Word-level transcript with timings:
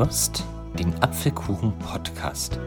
hörst 0.00 0.44
den 0.78 0.94
Apfelkuchen 1.02 1.78
Podcast. 1.78 2.58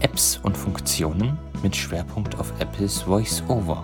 Apps 0.00 0.38
und 0.42 0.54
Funktionen 0.54 1.38
mit 1.62 1.74
Schwerpunkt 1.74 2.38
auf 2.38 2.52
Apples 2.60 3.06
VoiceOver. 3.06 3.82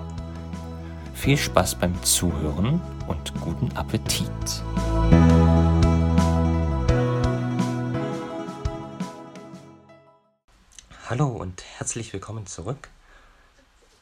Viel 1.14 1.38
Spaß 1.38 1.76
beim 1.76 2.02
Zuhören 2.02 2.82
und 3.06 3.32
guten 3.40 3.74
Appetit. 3.78 4.28
Hallo 11.08 11.28
und 11.28 11.64
herzlich 11.78 12.12
willkommen 12.12 12.46
zurück 12.46 12.90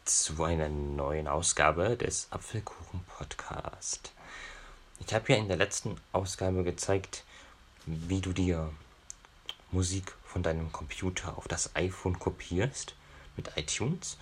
zu 0.05 0.43
einer 0.43 0.69
neuen 0.69 1.29
Ausgabe 1.29 1.97
des 1.97 2.27
Apfelkuchen 2.33 3.05
Podcast. 3.17 4.13
Ich 4.99 5.15
habe 5.15 5.33
ja 5.33 5.39
in 5.39 5.47
der 5.47 5.59
letzten 5.59 5.95
Ausgabe 6.11 6.65
gezeigt, 6.65 7.23
wie 7.87 8.21
du 8.21 8.33
dir 8.33 8.69
Musik 9.73 10.15
von 10.25 10.43
deinem 10.43 10.73
Computer 10.73 11.37
auf 11.37 11.49
das 11.49 11.75
iPhone 11.77 12.19
kopierst 12.19 12.95
mit 13.37 13.57
iTunes. 13.57 14.17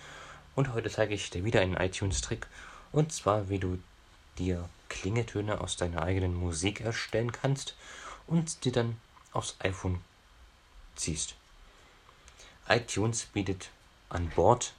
Und 0.55 0.73
heute 0.73 0.89
zeige 0.89 1.13
ich 1.13 1.29
dir 1.29 1.43
wieder 1.43 1.61
einen 1.61 1.75
iTunes-Trick. 1.75 2.47
Und 2.91 3.11
zwar, 3.11 3.49
wie 3.49 3.59
du 3.59 3.79
dir 4.37 4.69
Klingetöne 4.89 5.61
aus 5.61 5.77
deiner 5.77 6.01
eigenen 6.01 6.33
Musik 6.33 6.81
erstellen 6.81 7.31
kannst 7.31 7.75
und 8.27 8.65
die 8.65 8.71
dann 8.71 8.97
aufs 9.33 9.55
iPhone 9.59 10.01
ziehst. 10.95 11.35
iTunes 12.67 13.25
bietet 13.25 13.69
an 14.09 14.29
Bord 14.29 14.73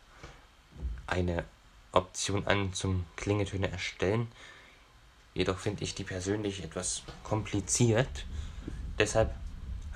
eine 1.06 1.44
Option 1.92 2.46
an 2.46 2.72
zum 2.72 3.06
Klingetöne 3.16 3.70
erstellen. 3.70 4.30
Jedoch 5.34 5.58
finde 5.58 5.84
ich 5.84 5.94
die 5.94 6.04
persönlich 6.04 6.64
etwas 6.64 7.02
kompliziert. 7.22 8.26
Deshalb 8.98 9.34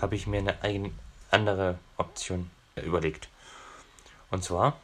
habe 0.01 0.15
ich 0.15 0.27
mir 0.27 0.39
eine 0.39 0.62
eigene 0.62 0.93
andere 1.31 1.79
Option 1.97 2.51
überlegt. 2.77 3.29
Und 4.31 4.45
zwar, 4.45 4.79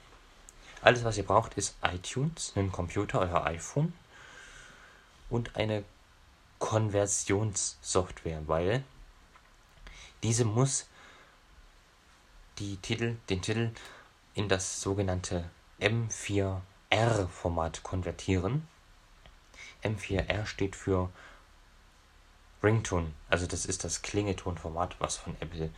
alles 0.83 1.05
was 1.05 1.17
ihr 1.17 1.25
braucht 1.25 1.55
ist 1.55 1.77
iTunes, 1.83 2.53
einen 2.55 2.73
Computer, 2.73 3.21
euer 3.21 3.45
iPhone 3.45 3.95
und 5.31 5.57
eine 5.57 5.85
Konversionssoftware, 6.59 8.43
weil 8.47 8.85
diese 10.23 10.45
muss 10.45 10.87
die 12.59 12.77
Titel, 12.79 13.17
den 13.29 13.43
Titel 13.43 13.71
in 14.35 14.49
das 14.49 14.81
sogenannte 14.81 15.51
M4R-Format 15.81 17.83
konvertieren. 17.83 18.67
M4R 19.83 20.47
steht 20.47 20.77
für 20.77 21.11
Ringtone, 22.63 23.13
also 23.29 23.47
das 23.47 23.67
ist 23.67 23.85
das 23.85 24.03
Klingeltonformat, 24.03 24.97
was 24.99 25.17
von 25.17 25.37
Apple 25.41 25.71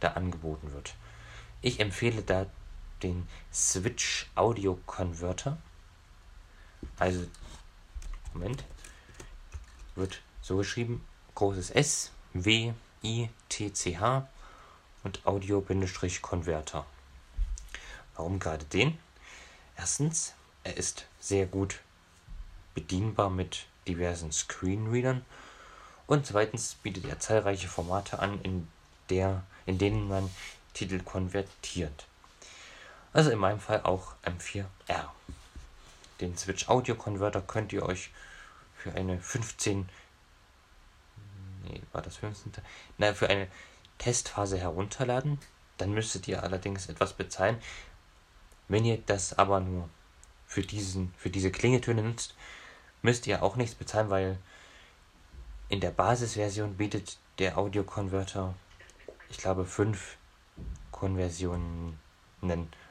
da 0.00 0.12
angeboten 0.12 0.72
wird. 0.72 0.94
Ich 1.62 1.80
empfehle 1.80 2.22
da 2.22 2.46
den 3.02 3.28
Switch 3.52 4.30
Audio 4.34 4.78
Converter. 4.86 5.58
Also, 6.98 7.26
Moment, 8.32 8.64
wird 9.94 10.20
so 10.42 10.56
geschrieben, 10.56 11.04
großes 11.34 11.70
S, 11.70 12.10
W, 12.32 12.72
I, 13.02 13.28
T, 13.48 13.72
C, 13.72 13.98
H 13.98 14.28
und 15.02 15.26
Audio-Converter. 15.26 16.86
Warum 18.16 18.38
gerade 18.38 18.64
den? 18.64 18.98
Erstens, 19.76 20.34
er 20.62 20.76
ist 20.76 21.06
sehr 21.20 21.46
gut 21.46 21.80
bedienbar 22.74 23.30
mit 23.30 23.66
diversen 23.86 24.32
Screenreadern 24.32 25.24
und 26.06 26.26
zweitens 26.26 26.74
bietet 26.76 27.06
er 27.06 27.18
zahlreiche 27.18 27.68
Formate 27.68 28.18
an, 28.18 28.40
in, 28.42 28.68
der, 29.10 29.44
in 29.66 29.78
denen 29.78 30.08
man 30.08 30.30
Titel 30.72 31.00
konvertiert. 31.02 32.06
Also 33.12 33.30
in 33.30 33.38
meinem 33.38 33.60
Fall 33.60 33.82
auch 33.82 34.14
M4R. 34.24 35.08
Den 36.20 36.36
Switch 36.36 36.68
Audio 36.68 36.94
Converter 36.94 37.40
könnt 37.40 37.72
ihr 37.72 37.84
euch 37.84 38.10
für 38.76 38.92
eine 38.92 39.20
15 39.20 39.88
nee, 41.64 41.82
war 41.92 42.02
das 42.02 42.16
15. 42.16 42.52
Na, 42.98 43.14
für 43.14 43.28
eine 43.28 43.48
Testphase 43.98 44.58
herunterladen. 44.58 45.38
Dann 45.78 45.92
müsstet 45.92 46.28
ihr 46.28 46.42
allerdings 46.42 46.88
etwas 46.88 47.14
bezahlen. 47.14 47.58
Wenn 48.68 48.84
ihr 48.84 48.98
das 48.98 49.36
aber 49.38 49.60
nur 49.60 49.88
für, 50.46 50.62
diesen, 50.62 51.12
für 51.18 51.30
diese 51.30 51.50
Klingetöne 51.50 52.02
nutzt, 52.02 52.34
müsst 53.02 53.26
ihr 53.26 53.42
auch 53.42 53.56
nichts 53.56 53.74
bezahlen, 53.74 54.10
weil 54.10 54.38
in 55.68 55.80
der 55.80 55.90
Basisversion 55.90 56.76
bietet 56.76 57.18
der 57.38 57.58
Audiokonverter, 57.58 58.54
ich 59.30 59.38
glaube, 59.38 59.64
fünf 59.64 60.16
Konversionen 60.90 61.98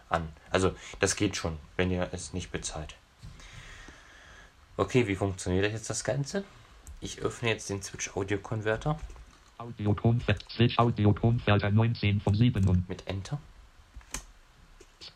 an. 0.10 0.30
Also 0.50 0.76
das 1.00 1.16
geht 1.16 1.36
schon, 1.36 1.58
wenn 1.78 1.92
ihr 1.92 2.10
es 2.12 2.34
nicht 2.34 2.52
bezahlt. 2.52 2.96
Okay, 4.76 5.08
wie 5.08 5.16
funktioniert 5.16 5.72
jetzt 5.72 5.90
das 5.90 6.04
Ganze? 6.04 6.44
Ich 7.00 7.20
öffne 7.22 7.50
jetzt 7.50 7.70
den 7.70 7.82
Switch 7.84 8.16
Audio 8.16 8.40
Converter. 8.40 9.00
Audio 9.58 9.96
Switch 10.50 10.80
Audio 10.80 11.14
Converter 11.14 11.70
19 11.70 12.22
von 12.22 12.34
7 12.34 12.68
und 12.68 12.90
mit 12.90 13.08
Enter. 13.08 13.40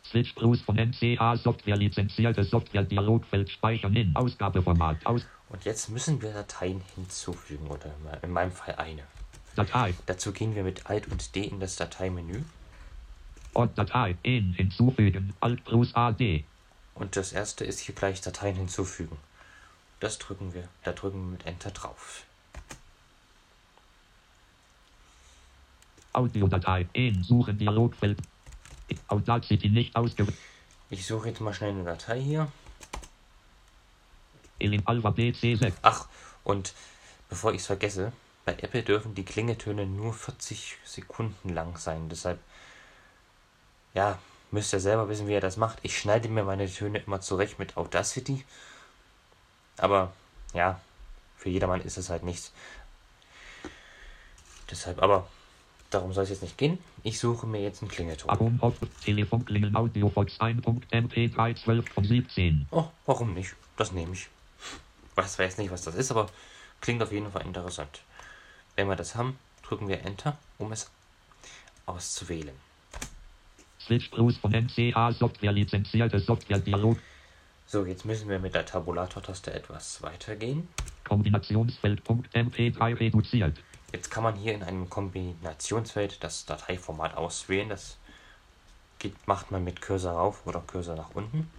Switch 0.06 0.34
Plus 0.34 0.62
von 0.62 0.76
NCA 0.76 1.38
Software 1.38 1.78
lizenzierte 1.78 2.44
Software 2.44 2.84
Dialogfeld 2.84 3.50
speichern 3.50 3.96
in 3.96 4.16
Ausgabeformat 4.16 5.06
aus. 5.06 5.26
Und 5.50 5.64
jetzt 5.66 5.90
müssen 5.90 6.22
wir 6.22 6.34
Dateien 6.34 6.82
hinzufügen 6.96 7.68
oder 7.68 7.94
in 8.22 8.32
meinem 8.32 8.52
Fall 8.52 8.76
eine. 8.76 9.04
Datei. 9.56 9.94
Dazu 10.06 10.32
gehen 10.32 10.56
wir 10.56 10.64
mit 10.64 10.86
Alt 10.88 11.08
und 11.08 11.34
D 11.36 11.42
in 11.42 11.60
das 11.60 11.76
Dateimenü. 11.76 12.44
Ort 13.54 13.78
Datei 13.78 14.16
in 14.24 14.54
hinzufügen 14.54 15.34
Alt 15.40 15.64
plus 15.66 15.96
AD. 15.96 16.44
Und 16.94 17.16
das 17.16 17.34
erste 17.34 17.66
ist 17.66 17.80
hier 17.80 17.96
gleich 17.96 18.22
Dateien 18.22 18.56
hinzufügen. 18.56 19.18
Das 20.00 20.20
drücken 20.20 20.54
wir, 20.54 20.68
da 20.84 20.92
drücken 20.92 21.26
wir 21.26 21.32
mit 21.32 21.46
Enter 21.46 21.72
drauf. 21.72 22.24
Audiodatei 26.14 26.88
in 26.94 27.24
Suchen 27.24 27.58
Dialogfeld. 27.58 28.20
Ich 30.90 31.06
suche 31.06 31.30
jetzt 31.30 31.42
mal 31.42 31.54
schnell 31.54 31.72
eine 31.72 31.84
Datei 31.84 32.22
hier. 32.22 32.52
In 34.60 34.86
Alphabet 34.88 35.36
C6. 35.36 35.74
Ach, 35.82 36.08
und 36.44 36.74
bevor 37.30 37.52
ich 37.52 37.62
es 37.62 37.68
vergesse, 37.68 38.12
bei 38.46 38.54
Apple 38.54 38.84
dürfen 38.84 39.14
die 39.14 39.26
Klingetöne 39.26 39.86
nur 39.86 40.14
40 40.14 40.78
Sekunden 40.86 41.50
lang 41.50 41.78
sein. 41.78 42.08
Deshalb, 42.10 42.40
ja, 43.94 44.18
müsst 44.52 44.74
ihr 44.74 44.80
selber 44.80 45.10
wissen, 45.10 45.28
wie 45.28 45.34
ihr 45.34 45.42
das 45.42 45.58
macht. 45.58 45.80
Ich 45.82 46.00
schneide 46.00 46.30
mir 46.30 46.44
meine 46.44 46.72
Töne 46.72 47.00
immer 47.00 47.20
zurecht 47.20 47.60
mit 47.60 47.76
Audacity. 47.76 48.46
Aber, 49.78 50.14
ja, 50.54 50.80
für 51.36 51.50
jedermann 51.50 51.82
ist 51.82 51.98
es 51.98 52.10
halt 52.10 52.24
nichts. 52.24 52.54
Deshalb, 54.72 55.02
aber 55.04 55.28
Darum 55.90 56.12
soll 56.12 56.26
es 56.26 56.32
jetzt 56.32 56.42
nicht 56.42 56.58
gehen. 56.58 56.80
Ich 57.04 57.20
suche 57.20 57.48
mir 57.48 57.62
jetzt 57.62 57.82
einen 57.82 57.90
Klingelton. 57.90 58.30
Warum 58.30 58.62
auf 58.62 58.76
Telefon 59.04 59.46
klingeln 59.46 59.76
Audio 59.76 60.10
Fox 60.10 60.40
1.mp3 60.40 61.64
12 61.64 61.90
von 61.90 62.04
17. 62.04 62.68
Oh, 62.72 62.86
warum 63.06 63.34
nicht? 63.34 63.56
Das 63.78 63.94
nehme 63.94 64.12
ich. 64.14 64.28
Ich 65.18 65.40
weiß 65.40 65.58
nicht, 65.58 65.72
was 65.72 65.84
das 65.84 65.96
ist, 65.96 66.12
aber 66.12 66.28
klingt 66.82 67.02
auf 67.02 67.12
jeden 67.12 67.32
Fall 67.32 67.46
interessant. 67.46 68.02
Wenn 68.76 68.88
wir 68.88 68.96
das 68.96 69.16
haben, 69.16 69.40
drücken 69.64 69.88
wir 69.88 70.02
Enter, 70.02 70.38
um 70.58 70.72
es 70.72 70.92
auszuwählen. 71.86 72.56
Switch 73.80 74.10
Plus 74.10 74.38
von 74.38 74.52
NCA 74.52 75.14
Software 75.14 75.54
lizenzierte 75.54 76.20
Software 76.20 76.60
Dialog. 76.60 76.98
So, 77.66 77.86
jetzt 77.86 78.06
müssen 78.06 78.30
wir 78.30 78.40
mit 78.40 78.54
der 78.54 78.66
Tabulator-Taste 78.66 79.54
etwas 79.54 80.02
weitergehen. 80.02 80.68
Kombinationsfeld.mp3 81.06 83.00
reduziert. 83.00 83.58
Jetzt 83.94 84.12
kann 84.12 84.24
man 84.24 84.36
hier 84.36 84.54
in 84.54 84.64
einem 84.64 84.90
Kombinationsfeld 84.90 86.24
das 86.24 86.46
Dateiformat 86.46 87.16
auswählen. 87.16 87.70
Das 87.70 87.98
geht, 89.00 89.28
macht 89.28 89.52
man 89.52 89.64
mit 89.64 89.82
Cursor 89.82 90.14
rauf 90.14 90.46
oder 90.46 90.60
Cursor 90.60 90.96
nach 90.96 91.12
unten. 91.16 91.50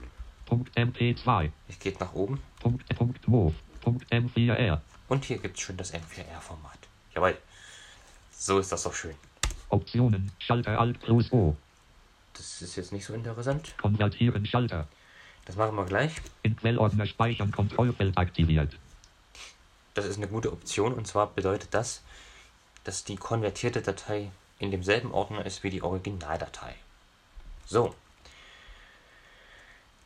Punkt 0.45 0.77
MP2. 0.77 1.51
Es 1.69 1.79
geht 1.79 2.01
nach 2.01 2.13
oben. 2.13 2.43
Punkt, 2.61 2.87
Punkt 2.97 3.27
Move. 3.29 3.55
Punkt 3.81 4.11
M4R. 4.13 4.81
Und 5.09 5.25
hier 5.25 5.39
gibt 5.39 5.57
es 5.57 5.63
schon 5.63 5.77
das 5.77 5.95
M4R-Format. 5.95 6.79
Jawohl. 7.15 7.37
So 8.31 8.59
ist 8.59 8.73
das 8.73 8.83
doch 8.83 8.95
schön. 8.95 9.15
Optionen. 9.71 10.31
Schalter 10.39 10.79
Alt 10.79 11.01
plus 11.01 11.33
O. 11.33 11.57
Das 12.35 12.63
ist 12.63 12.77
jetzt 12.77 12.93
nicht 12.93 13.05
so 13.05 13.15
interessant. 13.15 13.75
Konvertieren 13.79 14.45
Schalter. 14.47 14.87
Das 15.47 15.57
machen 15.57 15.77
wir 15.77 15.87
gleich. 15.87 16.13
In 16.43 16.57
Quellordner 16.57 17.07
speichern 17.07 17.51
Kontrollfeld 17.51 18.17
aktiviert. 18.19 18.77
Das 19.99 20.07
ist 20.07 20.19
eine 20.19 20.29
gute 20.29 20.53
Option 20.53 20.95
und 20.95 21.09
zwar 21.09 21.27
bedeutet 21.27 21.75
das, 21.75 22.03
dass 22.85 23.03
die 23.03 23.17
konvertierte 23.17 23.83
Datei 23.83 24.31
in 24.61 24.71
demselben 24.71 25.11
Ordner 25.11 25.45
ist 25.45 25.65
wie 25.65 25.71
die 25.71 25.83
Originaldatei. 25.83 26.77
So. 27.67 27.97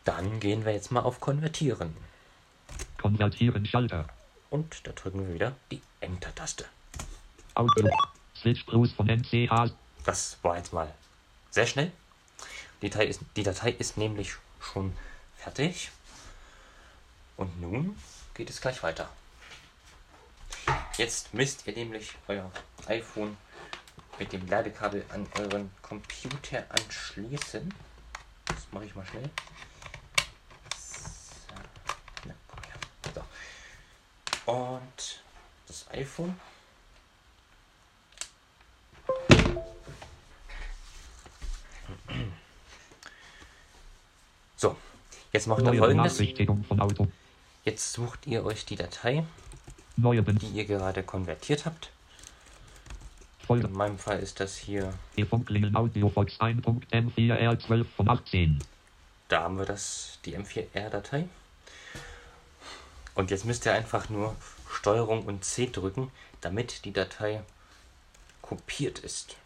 Dann 0.06 0.40
gehen 0.40 0.64
wir 0.64 0.72
jetzt 0.72 0.92
mal 0.92 1.02
auf 1.02 1.20
Konvertieren. 1.20 1.94
Konvertieren 3.02 3.66
Schalter. 3.66 4.06
Und 4.48 4.86
da 4.86 4.92
drücken 4.92 5.28
wir 5.28 5.34
wieder 5.34 5.54
die 5.70 5.82
Enter-Taste. 6.00 6.64
Audio. 7.52 7.90
Switch 8.34 8.64
Bruce 8.64 8.92
von 8.92 9.08
MCA. 9.08 9.70
Das 10.06 10.38
war 10.40 10.56
jetzt 10.56 10.72
mal 10.72 10.90
sehr 11.50 11.66
schnell. 11.66 11.92
Die 12.80 12.88
Datei 12.88 13.08
ist, 13.08 13.20
die 13.36 13.42
Datei 13.42 13.72
ist 13.72 13.98
nämlich 13.98 14.36
schon 14.58 14.96
fertig. 15.36 15.90
Und 17.36 17.60
nun 17.60 17.94
geht 18.32 18.48
es 18.48 18.62
gleich 18.62 18.82
weiter. 18.82 19.10
Jetzt 20.98 21.32
müsst 21.32 21.66
ihr 21.66 21.72
nämlich 21.72 22.12
euer 22.28 22.50
iPhone 22.86 23.36
mit 24.18 24.32
dem 24.32 24.46
Ladekabel 24.46 25.04
an 25.08 25.26
euren 25.38 25.70
Computer 25.80 26.64
anschließen. 26.68 27.72
Das 28.44 28.66
mache 28.72 28.84
ich 28.84 28.94
mal 28.94 29.06
schnell. 29.06 29.30
So. 33.14 34.52
Und 34.52 35.22
das 35.66 35.86
iPhone. 35.92 36.38
So, 44.56 44.76
jetzt 45.32 45.46
macht 45.46 45.62
ihr 45.62 45.74
folgendes. 45.74 46.18
Jetzt 47.64 47.92
sucht 47.92 48.26
ihr 48.26 48.44
euch 48.44 48.64
die 48.66 48.76
Datei, 48.76 49.24
Neue 50.02 50.22
Ben 50.22 50.38
die 50.38 50.48
ihr 50.48 50.64
gerade 50.64 51.02
konvertiert 51.02 51.64
habt. 51.64 51.90
Folge. 53.46 53.66
In 53.66 53.72
meinem 53.72 53.98
Fall 53.98 54.18
ist 54.18 54.40
das 54.40 54.56
hier, 54.56 54.92
E-Funkklingeln 55.16 55.74
Audio 55.74 56.08
Fox 56.08 56.34
1.m4r12 56.40 57.84
von 57.96 58.08
18. 58.08 58.62
da 59.28 59.44
haben 59.44 59.58
wir 59.58 59.64
das, 59.64 60.18
die 60.24 60.36
M4R-Datei. 60.36 61.28
Und 63.14 63.30
jetzt 63.30 63.44
müsst 63.44 63.66
ihr 63.66 63.74
einfach 63.74 64.08
nur 64.08 64.36
Steuerung 64.70 65.24
und 65.24 65.44
C 65.44 65.68
drücken, 65.70 66.10
damit 66.40 66.84
die 66.84 66.92
Datei 66.92 67.42
kopiert 68.40 68.98
ist. 68.98 69.36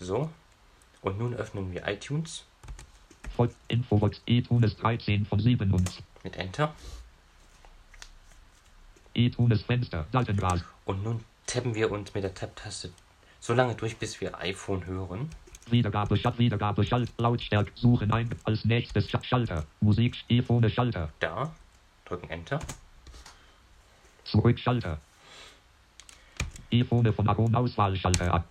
So. 0.00 0.30
Und 1.00 1.18
nun 1.18 1.34
öffnen 1.34 1.72
wir 1.72 1.86
iTunes 1.86 2.44
Infobox 3.68 4.20
E-Tunes 4.26 4.76
13 4.76 5.26
von 5.26 5.38
7 5.38 5.72
und 5.72 6.02
mit 6.24 6.36
Enter. 6.36 6.74
E-Tunes 9.18 9.62
Fenster. 9.62 10.06
Seitenras. 10.12 10.62
Und 10.84 11.02
nun 11.04 11.24
tappen 11.46 11.74
wir 11.74 11.90
uns 11.90 12.14
mit 12.14 12.22
der 12.24 12.34
Tab-Taste 12.34 12.90
so 13.40 13.52
lange 13.54 13.74
durch, 13.74 13.96
bis 13.96 14.20
wir 14.20 14.38
iPhone 14.38 14.86
hören. 14.86 15.30
Wiedergabe, 15.70 16.16
Schalt, 16.16 16.38
Wiedergabe, 16.38 16.84
Schalt, 16.84 17.10
Lautstärke, 17.18 17.70
Suchen 17.74 18.10
ein, 18.12 18.30
als 18.44 18.64
nächstes 18.64 19.08
Sch- 19.08 19.22
Schalter, 19.24 19.64
Musik, 19.80 20.16
E-Phone, 20.28 20.68
Schalter, 20.70 21.10
Da. 21.20 21.52
Drücken 22.06 22.30
Enter. 22.30 22.58
zurück, 24.24 24.58
Schalter. 24.58 24.98
E-Phone 26.70 27.12
von 27.12 27.28
Aron, 27.28 27.54
Auswahlschalter 27.54 28.32
ab. 28.32 28.44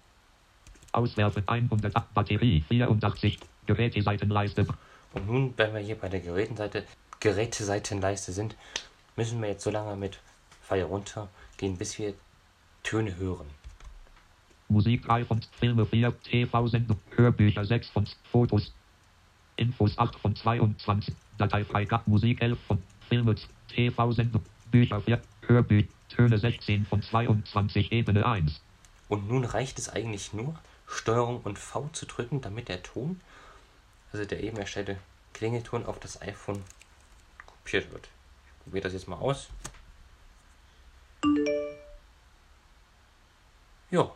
Auswerfen 0.92 1.44
108, 1.48 2.14
Batterie 2.14 2.64
84, 2.68 3.40
Geräteseitenleiste, 3.68 4.66
Und 5.14 5.28
nun, 5.28 5.54
wenn 5.58 5.74
wir 5.74 5.82
hier 5.82 5.96
bei 5.98 6.10
der 6.10 6.20
Gerätenseite, 6.22 6.86
Geräteseitenleiste 7.20 8.32
sind, 8.32 8.56
müssen 9.16 9.42
wir 9.42 9.50
jetzt 9.50 9.64
so 9.64 9.70
lange 9.72 9.96
mit 9.96 10.20
Pfeil 10.68 10.84
runter 10.84 11.30
gehen, 11.56 11.78
bis 11.78 11.98
wir 11.98 12.14
Töne 12.84 13.16
hören. 13.16 13.48
Musik 14.70 15.06
3 15.06 15.24
von 15.24 15.42
Filme 15.60 15.86
4, 15.86 16.22
TV-Sendung, 16.24 17.00
Hörbücher 17.16 17.64
6 17.64 17.90
von 17.90 18.06
Fotos, 18.32 18.74
Infos 19.56 19.98
8 19.98 20.16
von 20.20 20.36
22, 20.36 21.16
Dateifreigabe 21.38 22.10
Musik 22.10 22.42
11 22.42 22.60
von 22.68 22.84
Filme, 23.08 23.36
TV-Sendung, 23.70 24.44
Bücher 24.70 25.00
4, 25.00 25.22
Hörbücher, 25.44 25.88
Töne 26.10 26.38
16 26.38 26.86
von 26.86 27.02
22, 27.02 27.92
Ebene 27.94 28.26
1. 28.26 28.60
Und 29.08 29.30
nun 29.30 29.46
reicht 29.46 29.80
es 29.80 29.88
eigentlich 29.88 30.34
nur, 30.34 30.60
Steuerung 30.86 31.42
und 31.42 31.58
V 31.58 31.90
zu 31.94 32.06
drücken, 32.06 32.42
damit 32.42 32.68
der 32.68 32.84
Ton, 32.84 33.22
also 34.12 34.26
der 34.26 34.44
eben 34.44 34.58
erstellte 34.58 34.98
Klingelton, 35.34 35.86
auf 35.86 36.00
das 36.00 36.22
iPhone 36.22 36.62
kopiert 37.46 37.92
wird. 37.94 38.10
Ich 38.58 38.64
probiere 38.64 38.84
das 38.84 38.94
jetzt 38.94 39.08
mal 39.08 39.16
aus. 39.16 39.50
Ja. 43.90 44.14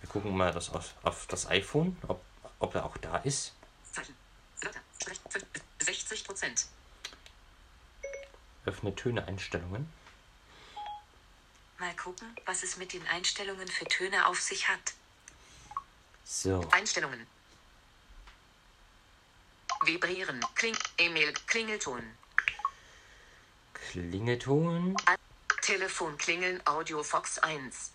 Wir 0.00 0.08
gucken 0.08 0.36
mal 0.36 0.52
das 0.52 0.70
auf, 0.70 0.94
auf 1.02 1.26
das 1.28 1.48
iPhone, 1.48 1.96
ob, 2.08 2.24
ob 2.58 2.74
er 2.74 2.84
auch 2.84 2.96
da 2.96 3.18
ist. 3.18 3.54
Zeichen. 3.92 4.16
Wörter. 4.60 4.80
Sprech. 5.00 5.20
60 5.78 6.24
Prozent. 6.24 6.66
Öffne 8.64 8.94
Töne 8.94 9.26
Einstellungen. 9.26 9.90
Mal 11.78 11.94
gucken, 11.96 12.36
was 12.44 12.62
es 12.62 12.76
mit 12.76 12.92
den 12.92 13.06
Einstellungen 13.06 13.66
für 13.68 13.86
Töne 13.86 14.26
auf 14.26 14.40
sich 14.40 14.68
hat. 14.68 14.92
So. 16.24 16.68
Einstellungen. 16.72 17.26
Vibrieren. 19.84 20.44
Kling. 20.56 20.76
E-Mail. 20.98 21.32
Klingelton. 21.46 22.02
Klingelton. 23.72 24.96
Telefon 25.62 26.18
klingeln. 26.18 26.60
Audio 26.66 27.02
Fox 27.02 27.38
1. 27.38 27.92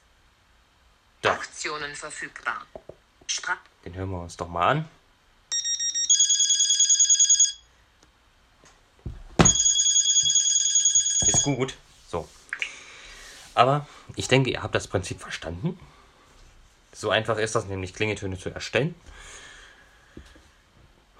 Da. 1.25 1.31
Aktionen 1.31 1.95
verfügbar. 1.95 2.67
Sprach. 3.25 3.57
Den 3.83 3.95
hören 3.95 4.11
wir 4.11 4.21
uns 4.21 4.37
doch 4.37 4.47
mal 4.47 4.67
an. 4.67 4.89
Ist 11.25 11.43
gut. 11.43 11.73
So. 12.11 12.29
Aber 13.55 13.87
ich 14.15 14.27
denke, 14.27 14.51
ihr 14.51 14.61
habt 14.61 14.75
das 14.75 14.87
Prinzip 14.87 15.19
verstanden. 15.19 15.79
So 16.93 17.09
einfach 17.09 17.39
ist 17.39 17.55
das 17.55 17.65
nämlich, 17.65 17.95
Klingeltöne 17.95 18.37
zu 18.37 18.51
erstellen. 18.51 18.93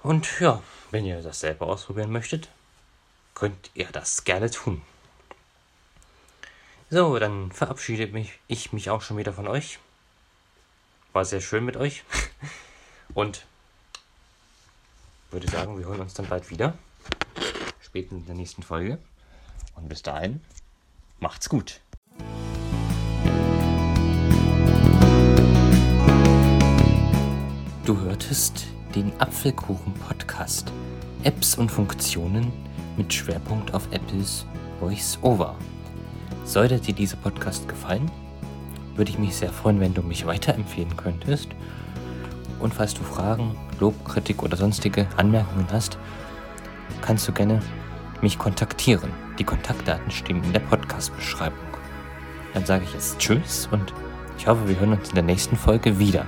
Und 0.04 0.38
ja, 0.38 0.62
wenn 0.92 1.04
ihr 1.04 1.20
das 1.20 1.40
selber 1.40 1.66
ausprobieren 1.66 2.12
möchtet, 2.12 2.48
könnt 3.34 3.72
ihr 3.74 3.88
das 3.90 4.22
gerne 4.22 4.52
tun. 4.52 4.82
So, 6.90 7.18
dann 7.18 7.50
verabschiede 7.50 8.06
mich, 8.06 8.38
ich 8.46 8.72
mich 8.72 8.88
auch 8.88 9.02
schon 9.02 9.16
wieder 9.16 9.32
von 9.32 9.48
euch. 9.48 9.80
War 11.16 11.24
sehr 11.24 11.40
schön 11.40 11.64
mit 11.64 11.78
euch. 11.78 12.04
Und 13.14 13.46
würde 15.30 15.48
sagen, 15.50 15.78
wir 15.78 15.86
hören 15.86 16.00
uns 16.00 16.12
dann 16.12 16.26
bald 16.26 16.50
wieder. 16.50 16.74
Später 17.80 18.12
in 18.14 18.26
der 18.26 18.34
nächsten 18.34 18.62
Folge. 18.62 18.98
Und 19.76 19.88
bis 19.88 20.02
dahin, 20.02 20.42
macht's 21.18 21.48
gut. 21.48 21.80
Du 27.86 27.98
hörtest 27.98 28.66
den 28.94 29.18
Apfelkuchen-Podcast. 29.18 30.70
Apps 31.22 31.54
und 31.54 31.70
Funktionen 31.70 32.52
mit 32.98 33.10
Schwerpunkt 33.14 33.72
auf 33.72 33.90
Apples 33.90 34.44
Voice-Over. 34.80 35.56
Sollte 36.44 36.78
dir 36.78 36.92
dieser 36.92 37.16
Podcast 37.16 37.66
gefallen, 37.66 38.10
würde 38.96 39.10
ich 39.10 39.18
mich 39.18 39.36
sehr 39.36 39.52
freuen, 39.52 39.80
wenn 39.80 39.94
du 39.94 40.02
mich 40.02 40.26
weiterempfehlen 40.26 40.96
könntest. 40.96 41.48
Und 42.58 42.74
falls 42.74 42.94
du 42.94 43.02
Fragen, 43.02 43.56
Lob, 43.80 44.04
Kritik 44.04 44.42
oder 44.42 44.56
sonstige 44.56 45.06
Anmerkungen 45.16 45.66
hast, 45.70 45.98
kannst 47.02 47.28
du 47.28 47.32
gerne 47.32 47.60
mich 48.22 48.38
kontaktieren. 48.38 49.10
Die 49.38 49.44
Kontaktdaten 49.44 50.10
stehen 50.10 50.42
in 50.42 50.52
der 50.52 50.60
Podcast-Beschreibung. 50.60 51.58
Dann 52.54 52.64
sage 52.64 52.84
ich 52.84 52.94
jetzt 52.94 53.18
Tschüss 53.18 53.68
und 53.70 53.92
ich 54.38 54.46
hoffe, 54.46 54.66
wir 54.68 54.78
hören 54.78 54.92
uns 54.92 55.10
in 55.10 55.14
der 55.14 55.24
nächsten 55.24 55.56
Folge 55.56 55.98
wieder. 55.98 56.24